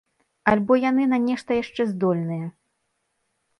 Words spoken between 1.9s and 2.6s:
здольныя?